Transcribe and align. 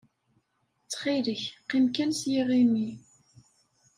Ttxil-k, 0.83 1.43
qqim 1.63 1.85
kan 1.95 2.11
s 2.19 2.21
yiɣimi. 2.31 2.89